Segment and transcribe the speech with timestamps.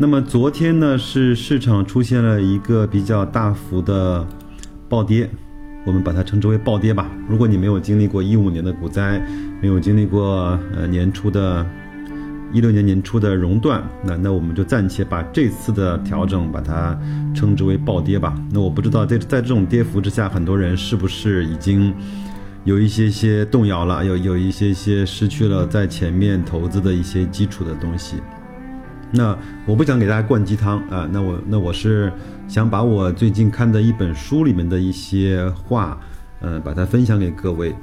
[0.00, 4.24] 那么昨天呢，是市场出现了一个比较大幅的
[4.88, 5.28] 暴跌，
[5.84, 7.10] 我们把它称之为暴跌吧。
[7.28, 9.20] 如果你没有经历过一五年的股灾，
[9.60, 11.66] 没有经历过呃年初的，
[12.52, 16.96] 一六年年初的熔断，那那我们就暂且把这次的调整把它
[17.34, 18.40] 称之为暴跌吧。
[18.52, 21.92] 那我不知道在在这种跌幅之下，很多人是不是已经。
[22.64, 28.16] 有一些些动摇了，有有一些些失去了在前面投资的一些基础的东西。
[29.10, 29.36] 那
[29.66, 32.12] 我不想给大家灌鸡汤啊，那我那我是
[32.46, 35.98] 想把我最近看的一本书里面的一些话，
[36.40, 37.74] 呃，把它分享给各位。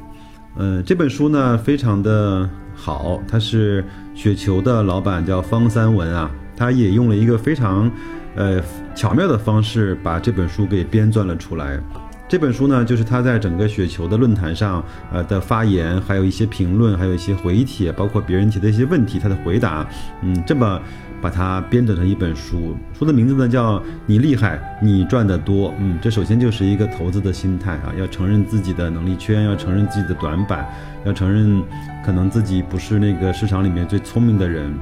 [0.57, 7.91] 嗯，这本书呢非常的好，它是雪球的老板叫方三文啊，他也用了一个非常
[8.35, 8.61] 呃
[8.95, 11.79] 巧妙的方式把这本书给编撰了出来。
[12.27, 19.87] 这本书呢，就是他在整个雪球的论坛上，呃的发言，还有一些评论，还有一些回帖，包括别人提的一些问题，他的回答，
[20.23, 20.81] 嗯，这么
[21.21, 22.75] 把它编整成一本书。
[22.93, 25.73] 书的名字呢叫“你厉害，你赚得多”。
[25.79, 30.67] 嗯，这首先就是一个投资的心态啊，要承认自己的能力圈，要承认自己的短板，
[31.05, 31.61] 要承认
[32.05, 34.73] 可能自己不是那个市场里面最聪明的人。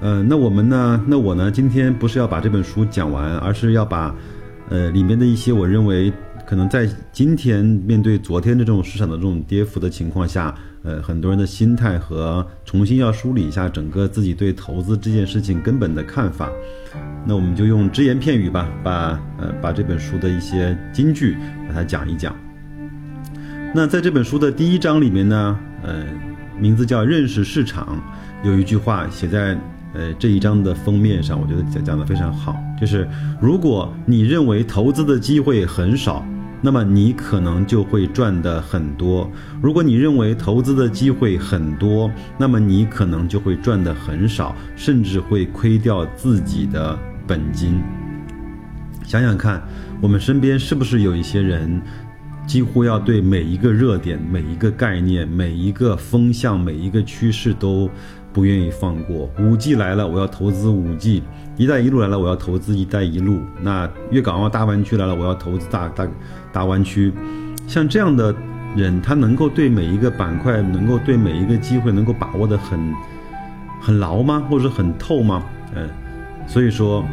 [0.00, 1.04] 嗯，那我们呢？
[1.06, 1.50] 那我呢？
[1.50, 4.14] 今天不是要把这本书讲完，而是要把。
[4.68, 6.12] 呃，里面的一些我认为
[6.44, 10.52] 可能在今天面对昨天的这种市场的这种跌幅的情况下，
[10.86, 16.48] 呃，很多人的心态和重新要梳理一下整个自己对投资这件事情根本的看法。
[17.26, 21.36] 那我们就用只言片语吧，把呃把这本书的一些金句
[21.68, 22.34] 把它讲一讲。
[23.74, 26.06] 那在这本书的第一章里面呢，呃，
[26.58, 28.00] 名字叫认识市场，
[28.44, 29.58] 有一句话写在。
[29.94, 32.54] 呃，这一章的封面上，我觉得讲讲的非常好。
[32.78, 33.08] 就是
[33.40, 36.22] 如果你认为投资的机会很少，
[36.66, 39.30] 那么你可能就会赚的很多；
[39.62, 47.80] 如果你认为投资的机会很多，那么你可能就会赚的很少，甚至会亏掉自己的本金。
[49.04, 49.62] 想想看，
[50.00, 51.80] 我们身边是不是有一些人，
[52.48, 57.88] 几乎要对每一个热点、每一个概念、每一个风向、每一个趋势都。
[58.32, 61.22] 不愿意放过五 G 来了，我要投资五 G；
[61.56, 63.40] 一带一路来了，我要投资一带一路。
[63.62, 66.06] 那粤港澳大湾区来了，我要投资大大
[66.56, 67.12] 大湾区。
[67.66, 68.34] 像这样的
[68.74, 72.80] 人，他能够对每一个板块，能够对每一个机会，能够把握的很
[73.78, 74.42] 很牢吗？
[74.48, 75.42] 或者很透吗？
[75.74, 75.86] 嗯，
[76.46, 77.04] 所以说，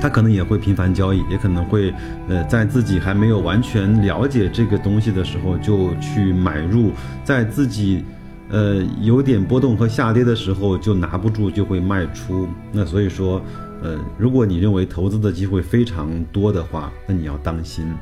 [0.00, 1.94] 他可能也会频繁交易，也可能会
[2.28, 6.90] 呃，在自己还没有完全了解这个东西的时候就去买入，
[7.22, 8.04] 在自己。
[8.48, 12.46] 呃，有点波动和下跌的时候就拿不住，就会卖出。
[12.70, 13.42] 那所以说，
[13.82, 17.92] 呃，如果你认为投资的机会非常多的话，那你要当心。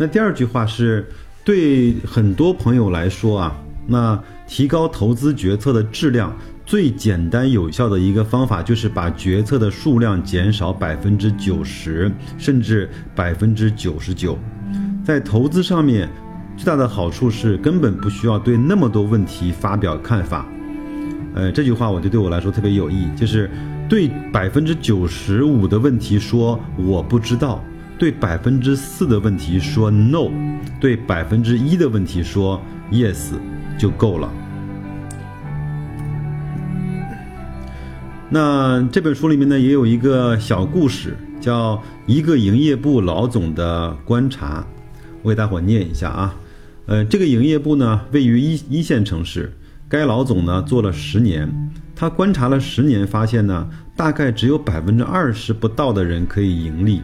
[0.00, 1.06] 那第二句话是，
[1.44, 3.54] 对很多朋友来说啊，
[3.86, 4.18] 那
[4.48, 6.34] 提高投资决策的质量
[6.64, 14.38] 最简单有效的一个方法，就是把决策的数量减少百分之九十，甚至百分之九十九，
[15.04, 16.08] 在投资上面。
[16.56, 20.46] 最大的好处是根本不需要对那么多问题发表看法，
[21.34, 23.50] 呃，这句话我觉得对我来说特别有益，就是
[23.86, 27.62] 对百分之九十五的问题说我不知道，
[28.00, 30.30] 对百分之四的问题说 no，
[30.80, 32.58] 对百分之一的问题说
[32.90, 33.34] yes
[33.78, 34.32] 就够了。
[38.30, 44.66] 那这本书里面呢也有一个小故事，叫一个营业部老总的观察，
[45.20, 46.34] 我给大伙念一下啊。
[46.86, 49.52] 呃，这个营业部呢，位于一一线城市。
[49.90, 57.02] 该老总呢做了十年，他观察了十年，发现呢，大概只有百分之二十不到的人可以盈利。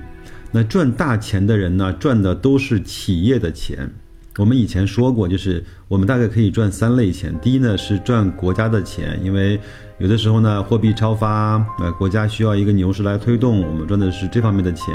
[0.57, 3.91] 那赚大钱的人呢，赚的都是企业的钱。
[4.39, 7.39] 我们以前说过，就是我们大概可以赚三类钱。
[7.43, 9.61] 第一呢是赚国家的钱，因为
[9.99, 14.95] 有的时候呢货币超发，呃国家需要一个牛市来推动，我们赚的是这方面的钱。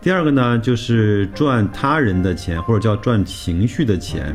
[0.00, 4.34] 第二个呢就是赚他人的钱，或者叫赚情绪的钱。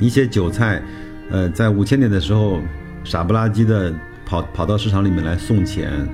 [0.00, 0.82] 一些韭菜，
[1.30, 2.60] 呃在五千点的时候
[3.04, 3.94] 傻不拉几的
[4.26, 6.04] 跑跑到市场里面来送钱。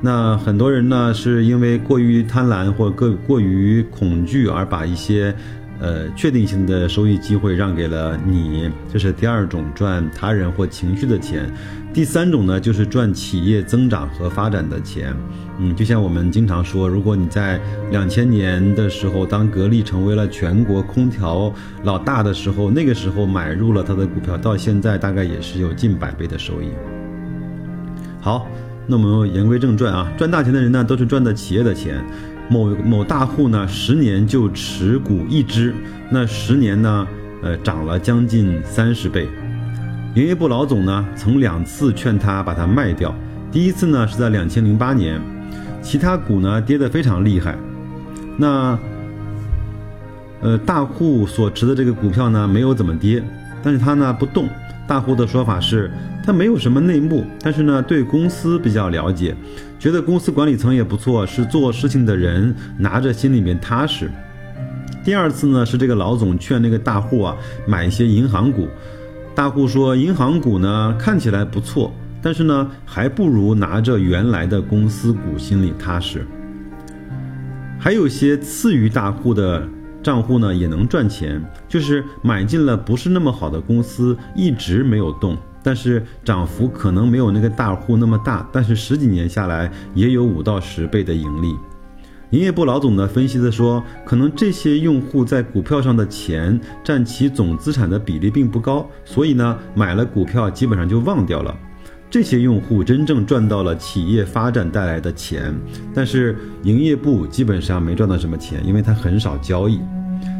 [0.00, 5.34] 那很多人呢是因为过于贪婪或过过于恐惧而把一些。
[5.80, 11.48] 呃，确定性的收益机会让给了你，这是第二种赚他人或情绪的钱。
[11.94, 15.14] 第三种呢，就是赚企业增长和发展的钱。
[15.60, 17.60] 嗯，就像我们经常说，如果你在
[17.92, 21.54] 两千年的时候，当格力成为了全国空调
[21.84, 26.70] 老大的时候，那个时候买入了它的股票，到现在大概也是有近百倍的收益。
[28.20, 28.48] 好，
[28.90, 32.02] 那我们言归正传啊，赚大钱的人呢，都是赚的企业的钱。
[32.48, 35.74] 某某大户呢，十年就持股一只，
[36.10, 37.06] 那十年呢，
[37.42, 39.28] 呃，涨了将近三十倍。
[40.14, 43.14] 营业部老总呢，曾两次劝他把它卖掉。
[43.52, 45.20] 第一次呢是在两千零八年，
[45.82, 47.54] 其他股呢跌得非常厉害，
[48.38, 48.78] 那，
[50.40, 53.22] 呃，大户所持的这个股票呢没有怎么跌，
[53.62, 54.48] 但是他呢不动。
[54.86, 55.90] 大户的说法是，
[56.28, 59.34] 他没有什么内幕，但是呢对公司比较了解。
[59.78, 64.10] 觉得公司管理层也不错，是做事情的人，拿着心里面踏实。
[65.02, 67.34] 第二次呢，是这个老总劝那个大户啊
[67.66, 68.68] 买一些银行股，
[69.34, 71.90] 大户说银行股呢看起来不错，
[72.20, 76.26] 但是呢还不如拿着原来的公司股心里踏实。
[77.78, 79.66] 还有些次于大户的
[80.02, 85.34] 账户呢也能赚钱，就是买进了不是那么好的公司，一直没有动。
[85.68, 91.54] 但是涨幅可能没有那个大户那么大，但是十几年下来也有五到十倍的盈利。
[92.30, 101.54] 营业部老总呢分析的说，可能这些用户在股票上的钱占其总资产的比例并不高，所以呢买了股票基本上就忘掉了。
[102.08, 105.54] 这些用户真正赚到了企业发展带来的钱，
[105.92, 109.78] 但是营业部基本上没赚到什么钱，因为他很少交易。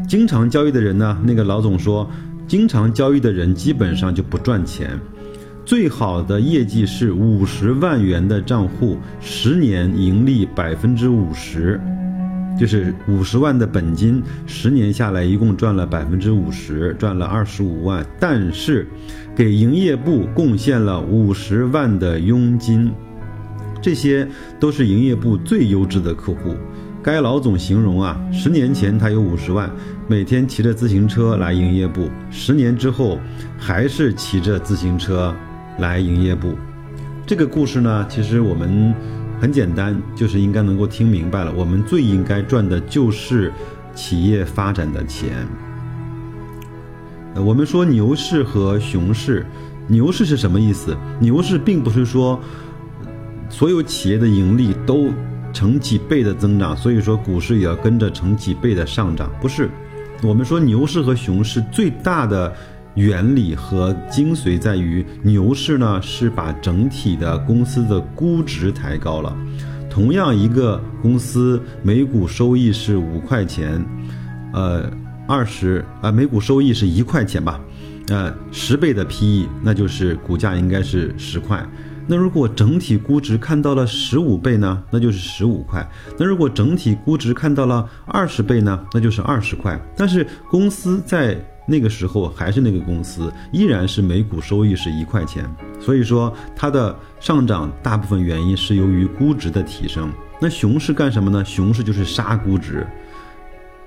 [0.07, 2.09] 经常交易的人呢，那个老总说，
[2.47, 4.99] 经常交易的人基本上就不赚钱。
[5.69, 11.79] 最好的业绩是五十万元的账户，十年盈利百分之五十，
[12.59, 18.03] 就是五十万的本金，十年下来一共赚了百分之五十，赚了二十五万。
[18.19, 18.87] 但是，
[19.35, 22.91] 给营业部贡献了五十万的佣金，
[23.79, 24.27] 这些
[24.59, 26.55] 都是营业部最优质的客户。
[27.03, 29.69] 该老总形容啊，十年前他有五十万，
[30.07, 33.19] 每天骑着自行车来营业部，十年之后
[33.55, 35.31] 还是骑着自行车。
[35.79, 36.55] 来营业部，
[37.25, 38.93] 这个故事呢，其实我们
[39.39, 41.53] 很简单，就是应该能够听明白了。
[41.55, 43.51] 我们最应该赚的就是
[43.95, 45.47] 企业发展的钱。
[47.35, 49.45] 我们说牛市和熊市，
[49.87, 50.97] 牛市是什么意思？
[51.19, 52.39] 牛市并不是说
[53.49, 55.09] 所有企业的盈利都
[55.53, 59.69] 成几倍的增长，所以说股市也要跟着成几倍的上涨，不是。
[60.21, 62.53] 我们说牛市和熊市最大的。
[62.99, 69.33] 原理和精髓在于，牛市呢是把整体的公司的估值抬高了。
[69.89, 73.81] 同样一个公司每股收益是五块钱，
[74.53, 74.91] 呃，
[75.25, 77.61] 二十啊每股收益是一块钱吧，
[78.09, 81.65] 呃，十倍的 PE，那就是股价应该是十块。
[82.05, 85.89] 那如果整体估值看到了十五倍呢，那就是十五块。
[86.17, 89.79] 那如果整体估值看到了二十倍呢，那就是二十块。
[89.95, 91.37] 但是公司在
[91.69, 95.47] 那个时候还是那个公司，依然是每股收益是一块钱，
[95.79, 100.11] 所以说它的上涨大部分原因是由于估值的提升。
[100.41, 101.45] 那熊市干什么呢？
[101.45, 102.87] 熊市就是杀估值。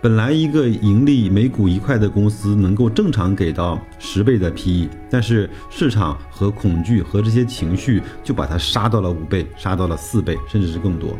[0.00, 11.18] 本来一个盈利每股一块的公司能够正常给到十倍的 PE，但是市场和恐惧和这些情绪就把它杀到了五倍，杀到了四倍，甚至是更多。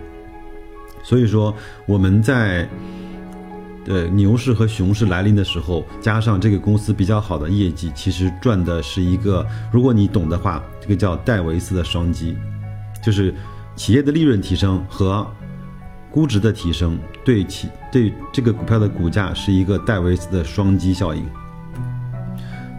[1.02, 1.52] 所以说
[1.86, 2.68] 我们在。
[3.86, 12.36] 呃，牛市和熊市来临的时候，加上这个公司比较好的业绩，其实赚的是一个，如果你懂的话，这个叫戴维斯的双击，
[13.04, 13.34] 就是
[13.74, 15.26] 企业的利润提升和
[16.10, 21.24] 估值的提升，对其对这个股票的股价是一个戴维斯的双击效应。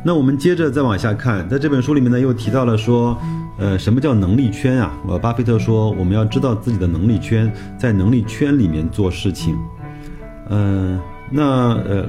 [0.06, 3.18] 那我们接着再往下看，在这本书里面呢，又提到了说，
[3.58, 4.94] 呃，什么叫能力圈啊？
[5.08, 9.58] 呃，巴菲特说，我们要知道自己的能力圈，在能力圈里面做事情。
[10.50, 11.00] 嗯，
[11.32, 12.06] 那呃，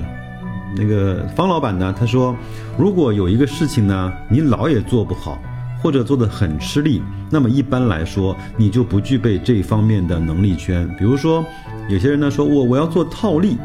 [0.77, 1.95] 那个方老板呢？
[1.97, 2.37] 他说，
[2.77, 5.39] 如果有一个事情呢，你老也做不好，
[5.83, 10.89] 或者做的很吃力，那么一般来说，你就不具备这方面的能力圈。
[10.99, 11.45] 比如说，
[11.89, 13.57] 有些人呢说，我我要做套利，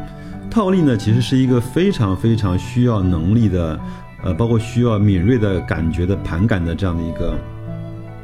[0.50, 3.80] 套利呢其实是一个非常非常需要能力的，
[4.22, 7.36] 呃，包括需要敏锐的感觉的盘感的这样的一个，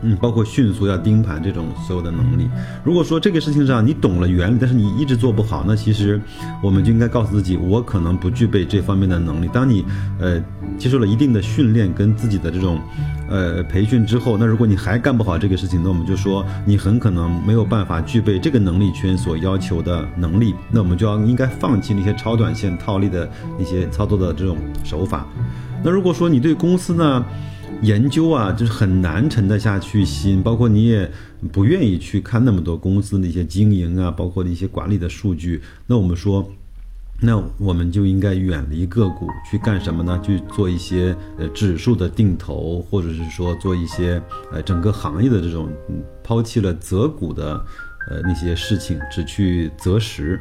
[0.08, 2.48] 嗯，包括迅速要盯盘这种所有的能力。
[2.84, 6.20] 如果说这个事情上你懂了原理，但是你一直做不好，那其实
[6.62, 9.50] 我们就应该告诉自己，我可能不具备这方面的能力。
[9.52, 9.84] 当你
[10.20, 10.40] 呃
[10.78, 12.80] 接受了一定的训练跟自己的这种
[13.28, 25.26] 呃培训之后，那如果你还干不好这个事情，那我们就说你很可能没有办法具备这个能力圈所要求的能力，那我们就要应该放弃那些超短线套利的那些操作的这种手法。
[25.82, 27.24] 那如果说你对公司呢？
[27.82, 31.10] 研究啊，就是很难沉得下去心，包括你也
[31.52, 35.60] 不愿意去看那么多公司的一些经营啊，包括一些管理的数据。
[35.86, 36.48] 那我们说，
[37.20, 40.20] 那我们就应该远离个股，去干什么呢？
[40.24, 44.20] 去做一些呃指数的定投，或者是说做一些
[44.52, 45.70] 呃整个行业的这种
[46.24, 47.62] 抛弃了择股的
[48.10, 50.40] 呃那些事情，只去择时。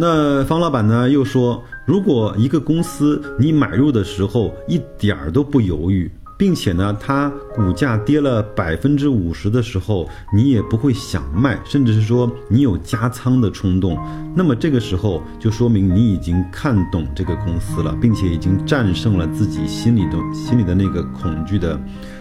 [0.00, 13.98] 那方老板呢又说，如果一个公司你买入的时候一点儿都不犹豫，并且呢它股价跌了百分之五十的时候，你也不会想卖，甚至是说你有加仓的冲动，
[14.36, 21.80] 那么这个时候就说明你已经看懂这个公司了，并且已经战胜了自己心里的心里的那个恐惧的。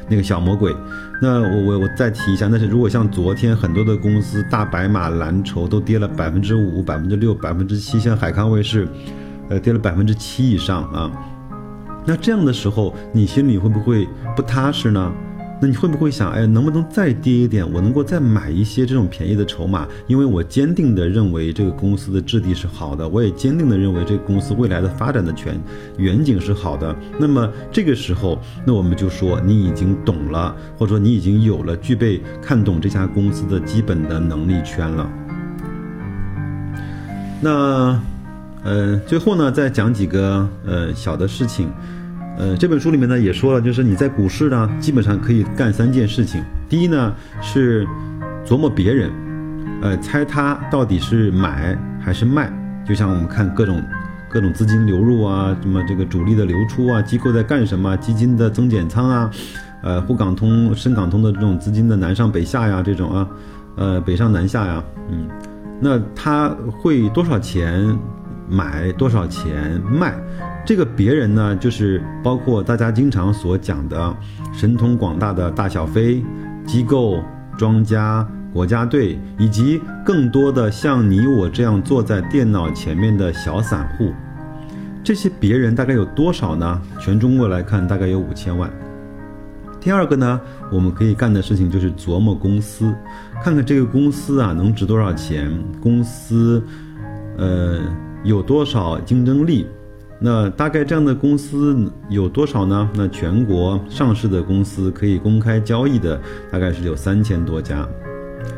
[0.09, 0.73] 那个小魔鬼，
[1.21, 8.87] 那我我我再提一下，那是如果像昨天很多的公司大白马蓝筹都跌了百分之五、百分之六、百分之七，像海康卫视，
[9.49, 11.11] 呃，跌了百分之七以上啊，
[12.05, 15.11] 那这样的时候，你心里会不会不踏实呢？
[15.59, 17.67] 那你会不会想，哎，能不能再跌一点？
[17.73, 25.59] 我能够再买一些这种便宜的筹码，因为我坚定的认为这个公司的质地是好的，我也坚定的认为这个公司未来的发展的全
[25.97, 26.95] 远景是好的。
[27.17, 28.37] 那么这个时候，
[28.67, 35.09] 那我们就说你已经懂了，或者说你已经有了具备看懂这家公司的基本的能力圈了。
[37.41, 37.99] 那，
[38.67, 41.71] 呃，最后呢，再讲几个呃小的事情。
[42.37, 46.43] 呃，这本书里面呢也说了，就是你在股市呢，基本上可以干三件事情。
[46.67, 47.87] 第一呢是
[48.45, 49.09] 琢磨别人，
[49.81, 52.51] 呃，猜他到底是买还是卖。
[52.85, 53.81] 就像我们看各种
[54.29, 59.31] 各种资金流入啊，什么这个主力的流出啊，机构在干什么，基金的增减仓啊，
[59.81, 63.27] 呃，沪港通、深港通的这种资金的南上北下呀，这种啊，
[63.77, 65.25] 呃，北上南下呀，嗯，
[65.79, 67.97] 那他会多少钱
[68.49, 70.15] 买，多少钱卖？
[70.65, 74.15] 这个别人呢，就是包括大家经常所讲的
[74.53, 76.23] 神通广大的大小非
[76.65, 77.23] 机构、
[77.57, 84.11] 庄家、国家队，以及更多的像你我这样坐在电脑前面的小散户。
[85.03, 86.81] 这些别人大概有多少呢？
[86.99, 88.69] 全中国来看，大概有五千万。
[89.79, 92.93] 第二个呢，我们可以干的事情就是琢磨公司，
[93.41, 95.49] 看看这个公司啊能值多少钱，
[95.79, 96.61] 公司，
[97.37, 97.79] 呃，
[98.23, 99.67] 有多少竞争力。
[100.19, 101.77] 那大概这样的公司
[102.09, 102.89] 有多少呢？
[102.95, 106.19] 那全国上市的公司可以公开交易的
[106.51, 107.87] 大概是有三千多家。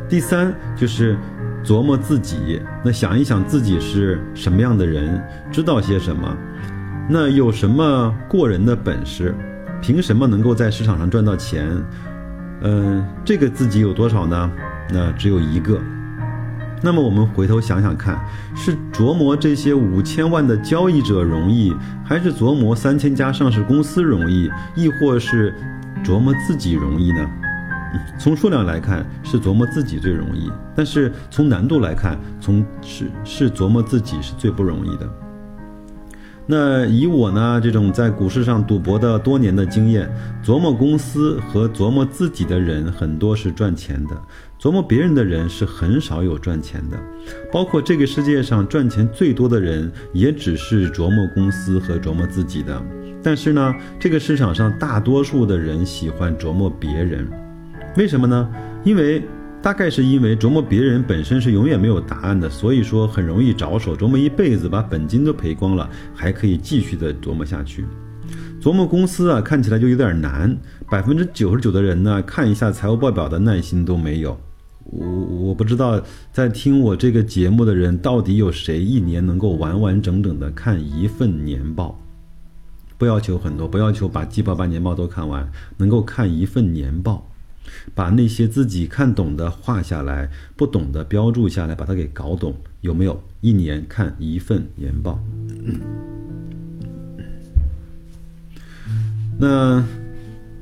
[0.08, 1.18] 第三就是
[1.62, 6.34] 琢磨自己，那想一想自己是什么样的人，知道些什么，
[7.10, 9.36] 那有什么过人的本事，
[9.82, 11.70] 凭什么能够在市场上赚到钱？
[12.62, 14.50] 嗯，这个自己有多少呢？
[14.90, 15.78] 那只有一个。
[16.82, 18.20] 那么我们回头想想看，
[18.56, 25.54] 是琢磨这些五千万的交易者容易，还是琢磨三千家上市公司容易，亦或是
[26.04, 27.30] 琢磨自己容易呢？
[28.18, 35.10] 从数量来看，是琢磨自己最容易；但是从难度来看，从是是琢磨自己是最不容易的。
[36.52, 40.12] 那以我呢这种在股市上赌博的多年的经验，
[40.44, 44.20] 琢磨公司和琢磨自己的人很多是赚钱的，
[44.60, 46.98] 琢磨别人的人是很少有赚钱的。
[47.52, 52.82] 包括这个世界上赚钱最多的人，也只是琢磨公司和琢磨自己的。
[53.22, 57.28] 但是呢，这个市场上大多数的人喜欢琢磨别人，
[57.96, 58.50] 为什么呢？
[58.84, 59.22] 因为。
[59.62, 67.86] 大概是因为琢磨别人本身是永远没有答案的，所以说很容易着手，琢磨一辈子，把本金都赔光了，还可以继续的琢磨下去。
[68.62, 70.58] 琢磨公司啊，看起来就有点难，
[70.90, 74.40] 百分之九十九的人呢，看一下财务报表的耐心都没有。
[74.86, 76.02] 我我不知道
[76.32, 82.00] 在听我这个节目的人，到底有谁一年能够完完整整的看一份年报？
[82.98, 87.29] 不要求很多，不要求把季报、把年报都看完，能够看一份年报。
[87.94, 93.22] 把那些自己看懂的画下来，不懂的标注下来，把它给搞懂，有没有？
[93.42, 95.18] 一年看一份研报。
[99.38, 99.82] 那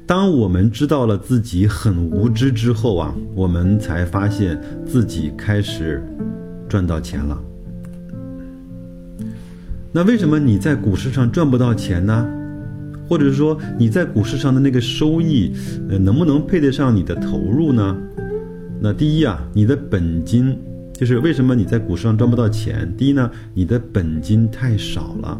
[0.06, 6.04] 当我们知道了自己很无知之后啊，我们才发现自己开始
[6.70, 7.42] 赚到钱了。
[9.92, 12.30] 那为什么你在股市上赚不到钱呢？
[13.08, 15.52] 或者是说你在股市上的那个收益，
[15.90, 17.96] 呃，能不能配得上你的投入呢？
[18.80, 20.56] 那第一啊，你的本金
[20.94, 22.92] 就是为什么你在股市上赚不到钱？
[22.98, 25.40] 第一呢，你的本金太少了。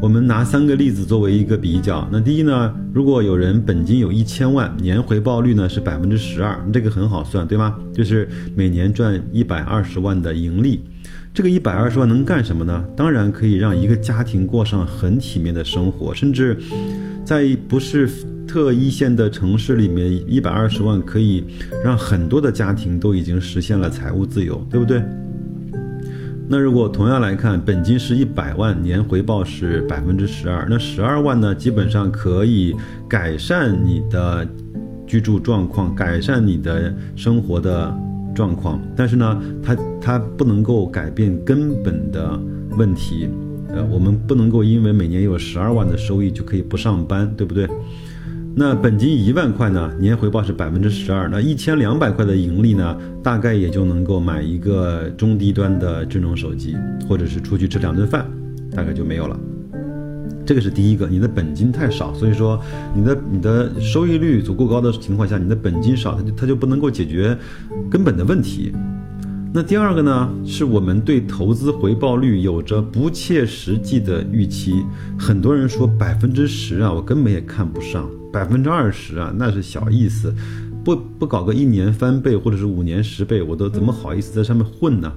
[0.00, 2.06] 我们拿三个例子作为一个比较。
[2.12, 7.76] 那第一呢，如果有人本金有一千万，年回报率呢是百分之十二，这个很好算，对吗？
[7.92, 10.80] 就是每年赚一百二十万的盈利。
[11.34, 12.84] 这个一百二十万能干什么呢？
[12.96, 16.56] 当然可以让一个家庭过上很体面的生活，甚至
[17.24, 18.08] 在不是
[18.46, 21.44] 特一线的城市里面，一百二十万可以
[21.82, 25.02] 让很多的家庭都已经实现了财务自由，对不对？
[26.46, 32.76] 那如果同样来看，本金是一百万，年回报是百分之十二，那十二万呢，基本上可以
[33.08, 34.46] 改善你的
[35.04, 37.92] 居住状况，改善你的生活的
[38.34, 38.80] 状况。
[38.96, 42.38] 但是呢，它它不能够改变根本的
[42.76, 43.28] 问题。
[43.68, 47.68] 呃，我们不能够因为每年有十二万的收益就可以不上班，对不对？
[48.56, 56.76] 那本金一万块呢，年回报是百分之十二，那一千两百块的盈利呢，大概也就能够买一个中低端的智能手机，
[57.08, 58.24] 或者是出去吃两顿饭，
[58.70, 59.36] 大概就没有了。
[60.46, 62.60] 这个是第一个，你的本金太少，所以说
[62.94, 67.36] 你的你的收益率足够高的情况下，你的本金少，它就它就不能够解决
[67.90, 68.72] 根本的问题。
[69.52, 74.84] 那第二个呢，是我们对投资回报率有着不切实际的预期。
[75.16, 78.02] 很多人说百分之十啊，我根本也看不上；
[78.32, 80.34] 百分之二十啊，那是小意思。
[80.84, 85.10] 不不搞个一年翻倍或者是五年十倍，我都怎么好意思在上面混呢？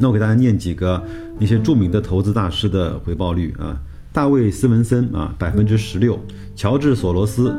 [0.00, 1.02] 那我给大家念几个
[1.38, 3.76] 那些著名的投资大师的回报率啊：
[4.12, 6.14] 大卫·斯文森啊，百分之十六；
[6.54, 7.54] 乔治·索罗斯，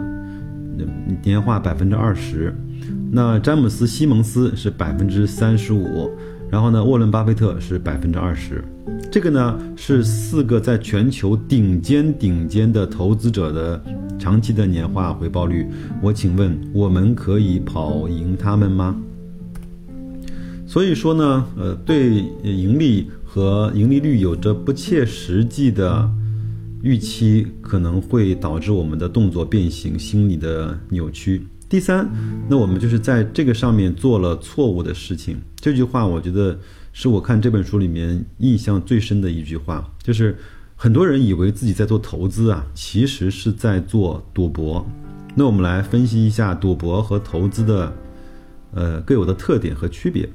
[1.24, 2.56] 年化百分之二十。
[3.12, 6.10] 那詹姆斯·西蒙斯是百分之三十五，
[6.50, 8.64] 然后呢，沃伦·巴菲特是百分之二十，
[9.12, 13.84] 这个呢是四个在全球顶尖顶尖的投资者的
[14.18, 15.68] 长期的年化回报率。
[16.02, 18.96] 我请问，我们可以跑赢他们吗？
[20.70, 26.08] 所以说呢，呃，对盈利和盈利率有着不切实际的
[26.84, 31.48] 预期，可能会导致我们的动作变形、心理的扭曲。
[31.68, 32.08] 第三，
[32.48, 35.38] 那我们就是在这个上面做了错误的事情。
[35.56, 36.60] 这句话，我觉得
[36.94, 40.38] 是我看这本书里面印象最深的一句话，就是
[40.76, 44.88] 很多人以为自己在做投资啊，其实是在做赌博。
[45.34, 47.92] 那我们来分析一下赌博和投资的，
[48.76, 50.30] 呃，各有的特点和区别。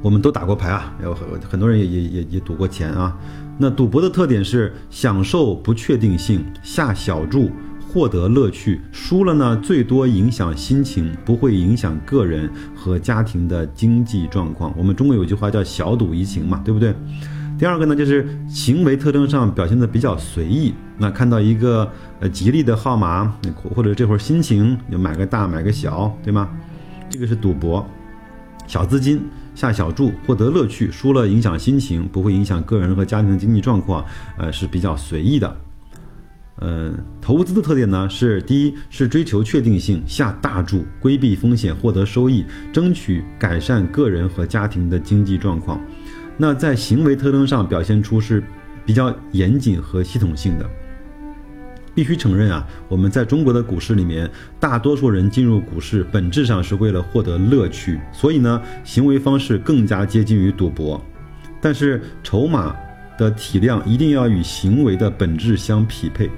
[0.00, 3.16] 我们都打过牌啊，有很很多人也也也也赌过钱啊。
[3.58, 7.50] 那赌博的特点是享受不确定性，下小注。
[7.90, 14.70] 获得乐趣，输了呢，最多影响心情，不会影响个人和家庭的经济状况。
[14.76, 16.94] 我们中国有句话叫“小赌怡情”嘛，对不对？
[17.58, 20.74] 第二个呢，就是行为特征上表现的比较随意。
[20.98, 23.34] 那看到一个呃吉利的号码，
[23.74, 26.50] 或者这会儿心情，就买个大买个小，对吗？
[27.08, 27.84] 这个是赌博，
[28.66, 29.22] 小资金
[29.58, 34.04] 下小注，获得乐趣，输了影响心情，不会影响个人和家庭的经济状况，
[34.36, 35.56] 呃，是比较随意的。
[36.60, 45.80] 呃，投资的特点呢是：第一是追求确定性，下大注，规避风险，获得收益，争取改善个人和家庭的经济状况。
[46.36, 48.40] 那在行为特征上表现出是
[48.86, 50.70] 比较严谨和系统性的。
[51.98, 54.30] 必须承认啊，我们在中国的股市里面，
[54.60, 61.04] 大多数人进入股市本质上是为了获得乐趣，所以呢，行为方式更加接近于赌博。
[61.60, 62.72] 但是筹码
[63.18, 66.30] 的体量一定要与行为的本质相匹配。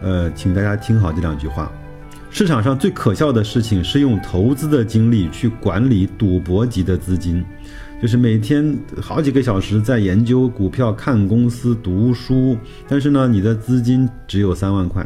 [0.00, 1.72] 呃，请大家听好这两句话。
[2.30, 7.44] 市场上最可笑的事情是用投资的精力去管理赌博级的资金，
[8.00, 12.56] 就是每天好几个小时在研究股票、看公司、读书，
[12.86, 15.04] 但是呢，你的资金只有三万块。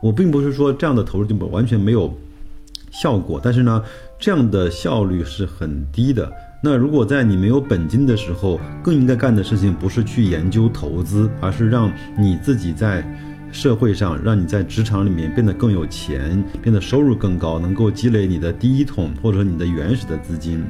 [0.00, 2.12] 我并不是说这样的投入就完全没有
[2.90, 3.82] 效果，但是呢，
[4.18, 6.30] 这样的效率是很低的。
[6.62, 13.04] 那如果在你没有本金的时候，更应该干的事情不是去研究投资，而是让你自己在。
[13.52, 20.64] 社会上让你在职场里面变得更有钱，变得收入更高，能够积累你的第一桶或者说你的原始的资金。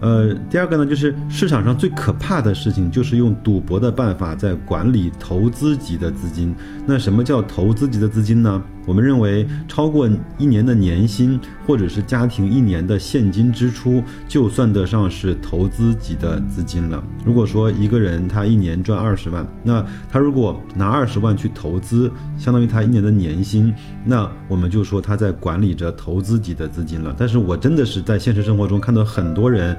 [0.00, 6.54] 呃，第二个呢，就是市场上最可怕的事情，就是用赌博的办法在管理投资级的资金。
[6.84, 8.62] 那什么叫投资级的资金呢？
[8.86, 17.02] 我们认为，超过一年的年薪或者是家庭一年的现金支出，就算得上是投资级的资金了。
[17.24, 27.14] 如果说一个人他一年赚二十万，那他如果拿二十万去投资，相当于他一年的年薪，那我们就说他在管理着投资级的资金了。
[27.18, 29.76] 但是我真的是在现实生活中看到很多人。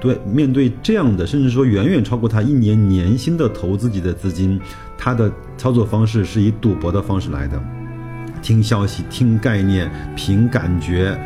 [0.00, 4.60] 对面对这样的，甚至说远远超过他一年年薪的投资级的资金，
[4.96, 7.60] 他的操作方式是以赌博的方式来的，
[8.38, 11.18] 听消息、听概念、凭感觉。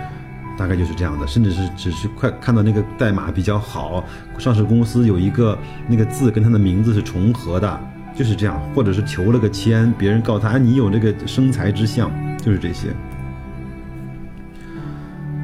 [0.59, 4.05] 大概就是这样的，甚至是只是快看到那个代码比较好，
[4.39, 7.81] 上市公司有一个那个字跟他的名字是重合的，
[8.15, 12.89] 就是这样，或者是求了个签，别人告诉他，哎，你有这个生财之相，就是这些。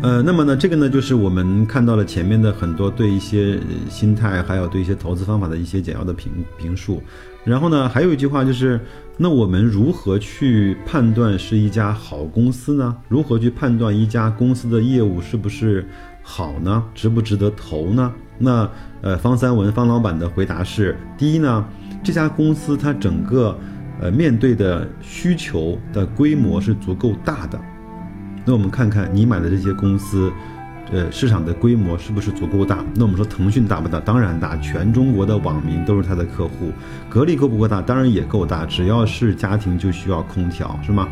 [0.01, 3.59] 呃，那么呢，这个呢，就是我们看到了前面的很多对一些
[3.91, 7.03] 心态，还有对一些投资方法的一些简要的评评述。
[7.45, 8.81] 然后呢，还有一句话就是，
[9.17, 12.97] 那我们如何去判断是一家好公司呢？
[13.09, 15.85] 如何去判断一家公司的业务是不是
[16.23, 16.85] 好呢？
[16.95, 18.13] 值不值得投呢？
[18.39, 21.67] 那呃，方三文方老板的回答是：第一呢，
[22.05, 23.59] 这家公司它整个
[24.01, 27.61] 呃面对的需求的规模是足够大的。
[28.49, 30.33] 那我们看看你买的这些公司，
[30.91, 32.83] 呃，市场的规模是不是足够大？
[32.95, 34.01] 那我们说腾讯大不大？
[34.01, 36.73] 当然大，全中国的网民都是它的客户。
[37.11, 37.83] 格力够不够大？
[37.83, 41.07] 当然也够大，只要是家庭就需要空调，是吗？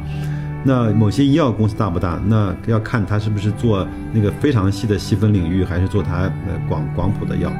[0.64, 2.18] 那某些医药公司大不大？
[2.26, 7.52] 那要看它是不是做那个非常细的细分领域，还是做它呃广广谱的药。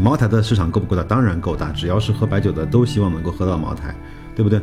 [0.00, 1.02] 茅台的市场够不够大？
[1.02, 3.92] 当然够大，只要是喝白酒的都希望能够喝到茅台，
[4.36, 4.60] 对不对？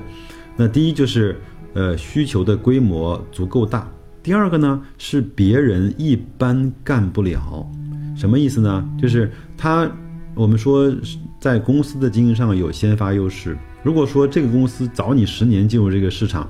[0.55, 1.37] 那第一就是
[1.73, 3.85] 呃需求的规模足够大。
[4.23, 7.67] 第二个呢是别人一般干不了，
[8.15, 8.88] 什么意思呢？
[9.01, 9.89] 就是他，
[10.36, 10.93] 我们说
[11.39, 13.57] 在公司的经营上有先发优势。
[13.81, 16.47] 如果说这个公司早你十年进入这个市场，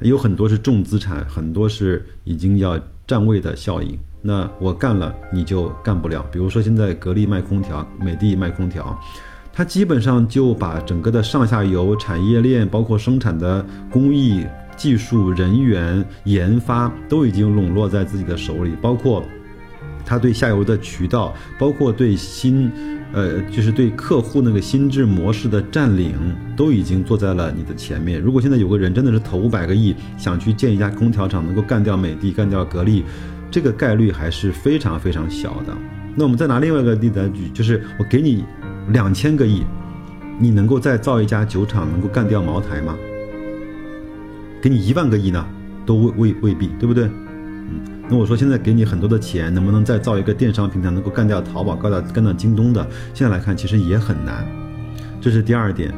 [0.00, 3.96] 有很多是重资产，很多是已经要占位的效应。
[4.20, 6.24] 那我干了你就干不了。
[6.32, 8.98] 比如说现在格力卖空调，美的卖空调，
[9.52, 14.44] 它基本上就把整个的上下游产业链，包括生产的工艺。
[14.76, 19.24] 技术人员研发都已经笼络在自己的手里，包括
[20.04, 22.70] 他对下游的渠道，包括对新，
[23.12, 26.14] 呃，就是对客户那个心智模式的占领，
[26.56, 28.20] 都已经坐在了你的前面。
[28.20, 33.04] 如果现在有个人真的是投五百个亿想去建一家空调厂，能够干掉美的、干掉格力，
[33.50, 35.72] 这个概率还是非常非常小的。
[36.16, 38.44] 那我们再拿另外一个例子来举，就是我给你
[38.88, 39.62] 两千个亿，
[40.38, 42.96] 你能够再造一家酒厂，能够干掉茅台吗？
[44.62, 45.44] 给你一万个亿呢，
[45.84, 47.06] 都未未未必，对不对？
[47.06, 52.86] 嗯，那我说现在给你很多的钱，能不能再造一个电商平台，能够干掉淘宝、干掉干掉京东的？
[53.12, 54.46] 现在来看，其实也很难。
[55.20, 55.92] 这是第二点，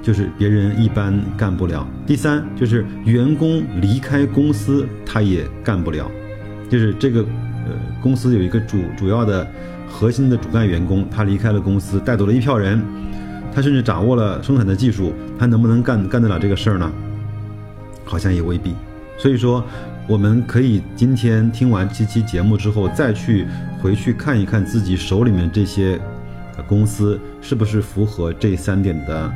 [0.00, 1.84] 就是别人一般干不了。
[2.06, 6.08] 第三，就是员工离开公司，他也干不了。
[6.70, 9.44] 就是这个，呃，公司有一个主主要的、
[9.90, 12.80] 核心的主干员工，他离开了公司，带走了一票人，
[13.52, 16.92] 他甚至掌握了生产的技术，他能不能干干得了这个事儿呢？
[18.06, 18.74] 好像也未必，
[19.18, 19.62] 所以说，
[20.06, 23.46] 我们可以今天听完这期节目之后，再去
[23.82, 26.00] 回去看一看自己手里面这些
[26.68, 29.30] 公司是不是符合这三点的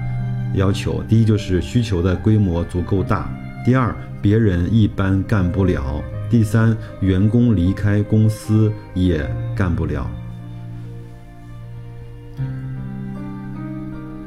[0.55, 1.03] 要求。
[1.09, 3.29] 第一，就是需求的规模足够大；
[3.65, 10.09] 第二，别人一般干不了；第三，员工离开公司也干不了。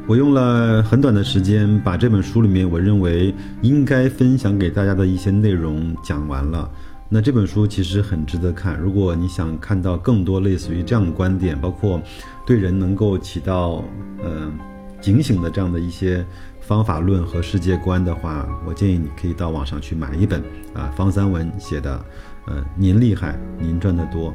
[0.06, 6.70] 我用了很短的时间把这本书里面我认为应该分享给大家的一些内容讲完了。
[7.08, 12.02] 那这本书其实很值得看，如果你想看到更多类似于这样的观点，包括
[12.46, 13.82] 对人能够起到
[14.22, 14.52] 呃
[15.00, 16.26] 警醒的这样的一些
[16.60, 22.06] 方法论和世界观的话，我建议你可以到网上去买一本啊方三文写的，
[22.48, 24.34] 呃您厉害，您赚得多。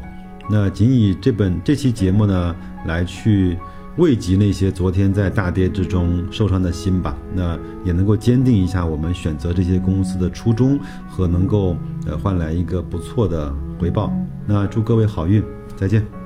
[0.49, 3.59] 那仅以这本这期节目呢来去。
[3.99, 14.13] 慰藉那些昨天在大跌之中受伤的心吧，那也能够坚定一下我们选择这些公司的初衷和能够呃换来一个不错的回报。
[14.47, 15.43] 那祝各位好运，
[15.77, 16.18] 再见。